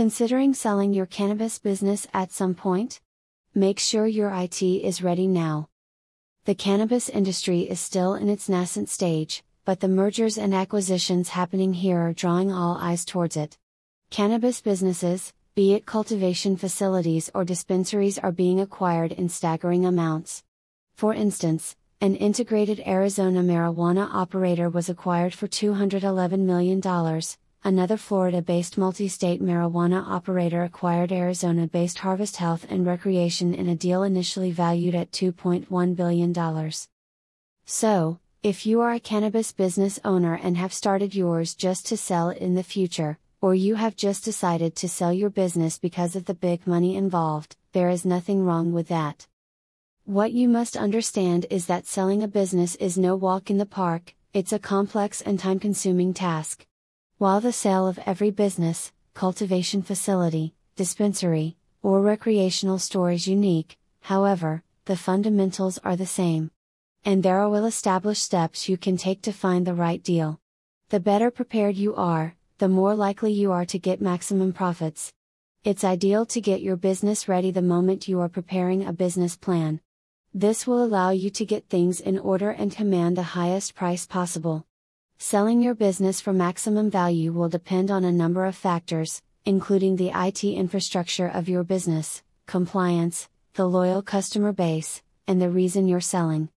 [0.00, 3.02] Considering selling your cannabis business at some point?
[3.54, 5.68] Make sure your IT is ready now.
[6.46, 11.74] The cannabis industry is still in its nascent stage, but the mergers and acquisitions happening
[11.74, 13.58] here are drawing all eyes towards it.
[14.08, 20.42] Cannabis businesses, be it cultivation facilities or dispensaries, are being acquired in staggering amounts.
[20.94, 26.80] For instance, an integrated Arizona marijuana operator was acquired for $211 million,
[27.62, 33.68] another Florida based multi state marijuana operator acquired Arizona based Harvest Health and Recreation in
[33.68, 36.72] a deal initially valued at $2.1 billion.
[37.64, 42.30] So, if you are a cannabis business owner and have started yours just to sell
[42.30, 46.34] in the future, or you have just decided to sell your business because of the
[46.34, 49.26] big money involved, there is nothing wrong with that.
[50.04, 54.14] What you must understand is that selling a business is no walk in the park,
[54.32, 56.66] it's a complex and time consuming task.
[57.20, 64.62] While the sale of every business, cultivation facility, dispensary, or recreational store is unique, however,
[64.86, 66.50] the fundamentals are the same.
[67.04, 70.40] And there are well established steps you can take to find the right deal.
[70.88, 75.12] The better prepared you are, the more likely you are to get maximum profits.
[75.62, 79.82] It's ideal to get your business ready the moment you are preparing a business plan.
[80.32, 84.64] This will allow you to get things in order and command the highest price possible.
[85.22, 90.10] Selling your business for maximum value will depend on a number of factors, including the
[90.14, 96.48] IT infrastructure of your business, compliance, the loyal customer base, and the reason you're selling.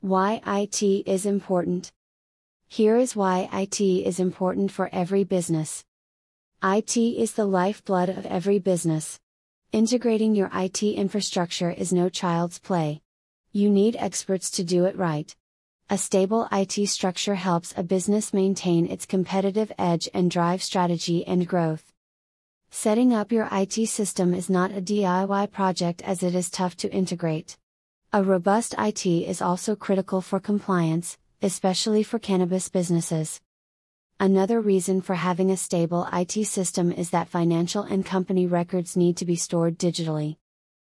[0.00, 1.92] Why IT is important.
[2.66, 5.84] Here is why IT is important for every business.
[6.64, 9.20] IT is the lifeblood of every business.
[9.70, 13.02] Integrating your IT infrastructure is no child's play.
[13.52, 15.32] You need experts to do it right.
[15.90, 21.46] A stable IT structure helps a business maintain its competitive edge and drive strategy and
[21.46, 21.92] growth.
[22.70, 26.90] Setting up your IT system is not a DIY project as it is tough to
[26.90, 27.58] integrate.
[28.14, 33.42] A robust IT is also critical for compliance, especially for cannabis businesses.
[34.18, 39.18] Another reason for having a stable IT system is that financial and company records need
[39.18, 40.38] to be stored digitally.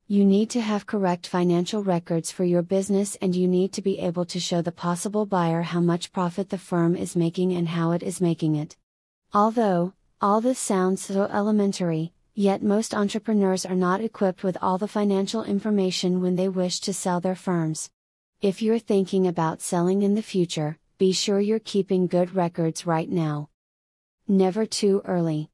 [0.07, 3.99] You need to have correct financial records for your business and you need to be
[3.99, 7.91] able to show the possible buyer how much profit the firm is making and how
[7.91, 8.75] it is making it.
[9.33, 14.89] Although, all this sounds so elementary, yet most entrepreneurs are not equipped with all the
[14.89, 17.89] financial information when they wish to sell their firms.
[18.41, 23.09] If you're thinking about selling in the future, be sure you're keeping good records right
[23.09, 23.47] now.
[24.27, 25.49] Never too early.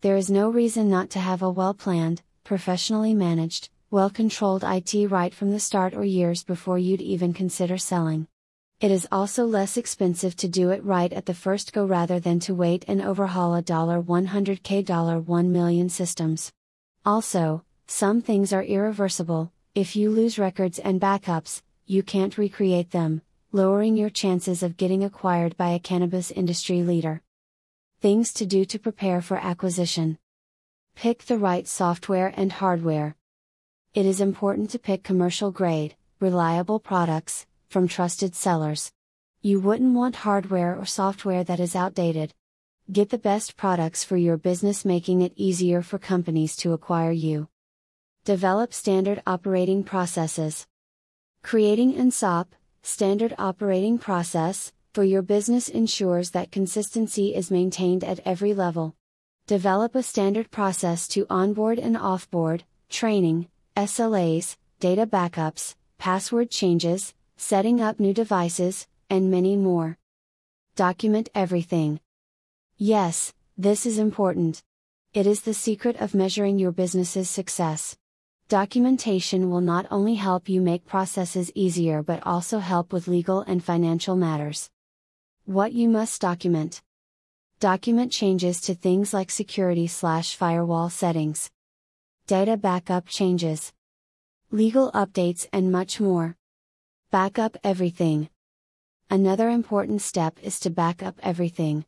[0.00, 4.94] There is no reason not to have a well planned, professionally managed, well controlled IT
[5.10, 8.26] right from the start or years before you'd even consider selling.
[8.80, 12.40] It is also less expensive to do it right at the first go rather than
[12.40, 16.50] to wait and overhaul a $100k $1 million systems.
[17.04, 23.20] Also, some things are irreversible, if you lose records and backups, you can't recreate them,
[23.52, 27.20] lowering your chances of getting acquired by a cannabis industry leader.
[28.00, 30.16] Things to do to prepare for acquisition.
[31.00, 33.14] Pick the right software and hardware.
[33.94, 38.90] It is important to pick commercial grade, reliable products, from trusted sellers.
[39.40, 42.34] You wouldn't want hardware or software that is outdated.
[42.90, 47.46] Get the best products for your business, making it easier for companies to acquire you.
[48.24, 50.66] Develop standard operating processes.
[51.44, 58.18] Creating an SOP, standard operating process, for your business ensures that consistency is maintained at
[58.24, 58.96] every level.
[59.48, 63.48] Develop a standard process to onboard and offboard, training,
[63.78, 69.96] SLAs, data backups, password changes, setting up new devices, and many more.
[70.76, 71.98] Document everything.
[72.76, 74.62] Yes, this is important.
[75.14, 77.96] It is the secret of measuring your business's success.
[78.50, 83.64] Documentation will not only help you make processes easier but also help with legal and
[83.64, 84.68] financial matters.
[85.46, 86.82] What you must document
[87.58, 91.50] document changes to things like security slash firewall settings,
[92.28, 93.72] data backup changes,
[94.52, 96.36] legal updates, and much more.
[97.10, 98.28] Backup everything.
[99.10, 101.84] Another important step is to back up everything.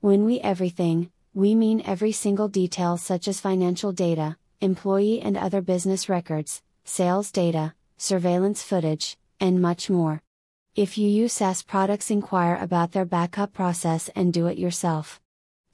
[0.00, 5.60] When we everything, we mean every single detail such as financial data, employee and other
[5.60, 10.21] business records, sales data, surveillance footage, and much more.
[10.74, 15.20] If you use SaaS products, inquire about their backup process and do it yourself.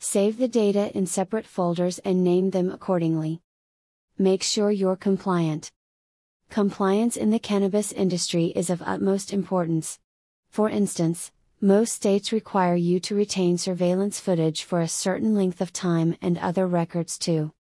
[0.01, 3.41] Save the data in separate folders and name them accordingly.
[4.19, 5.71] Make sure you're compliant.
[6.51, 10.01] Compliance in the cannabis industry is of utmost importance.
[10.51, 11.31] For instance,
[11.61, 16.39] Most states require you to retain surveillance footage for a certain length of time and
[16.39, 17.53] other records too.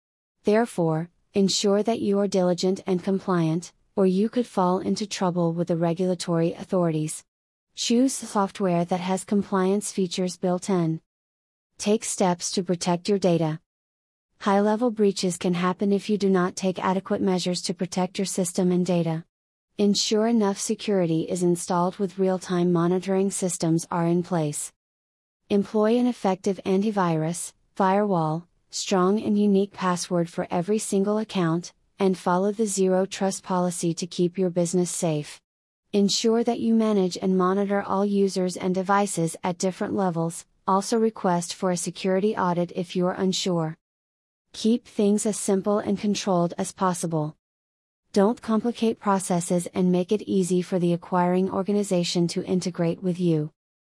[0.44, 5.68] Therefore, ensure that you are diligent and compliant, or you could fall into trouble with
[5.68, 7.24] the regulatory authorities.
[7.74, 11.00] Choose software that has compliance features built in.
[11.78, 13.60] Take steps to protect your data.
[14.40, 18.26] High level breaches can happen if you do not take adequate measures to protect your
[18.26, 19.24] system and data.
[19.78, 24.72] Ensure enough security is installed with real time monitoring systems are in place.
[25.48, 32.52] Employ an effective antivirus, firewall, strong and unique password for every single account, and follow
[32.52, 35.40] the zero trust policy to keep your business safe.
[35.92, 41.54] Ensure that you manage and monitor all users and devices at different levels, also request
[41.54, 43.76] for a security audit if you're unsure.
[44.52, 47.36] Keep things as simple and controlled as possible.
[48.12, 53.50] Don't complicate processes and make it easy for the acquiring organization to integrate with you.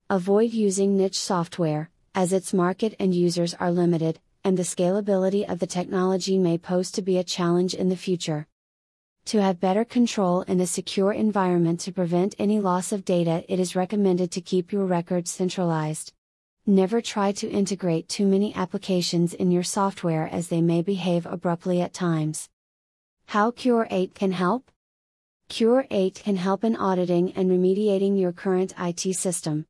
[0.10, 5.60] Avoid using niche software, as its market and users are limited, and the scalability of
[5.60, 8.48] the technology may pose to be a challenge in the future.
[9.26, 13.60] To have better control in a secure environment to prevent any loss of data, it
[13.60, 16.14] is recommended to keep your records centralized.
[16.66, 21.82] Never try to integrate too many applications in your software as they may behave abruptly
[21.82, 22.50] at times.
[23.26, 24.70] How Cure8 can help?
[25.50, 29.66] Cure8 can help in auditing and remediating your current IT system.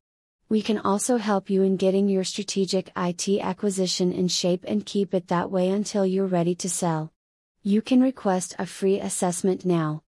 [0.52, 5.14] We can also help you in getting your strategic IT acquisition in shape and keep
[5.14, 7.10] it that way until you're ready to sell.
[7.62, 10.00] You can request a free assessment now.